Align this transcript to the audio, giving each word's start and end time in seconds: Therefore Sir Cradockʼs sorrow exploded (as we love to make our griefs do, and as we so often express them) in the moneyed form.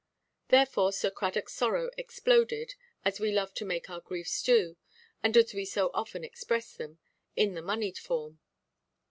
Therefore 0.47 0.91
Sir 0.91 1.11
Cradockʼs 1.11 1.49
sorrow 1.49 1.91
exploded 1.95 2.73
(as 3.05 3.19
we 3.19 3.31
love 3.31 3.53
to 3.53 3.63
make 3.65 3.87
our 3.87 3.99
griefs 3.99 4.41
do, 4.41 4.75
and 5.21 5.37
as 5.37 5.53
we 5.53 5.63
so 5.63 5.91
often 5.93 6.23
express 6.23 6.73
them) 6.73 6.97
in 7.35 7.53
the 7.53 7.61
moneyed 7.61 7.99
form. 7.99 8.39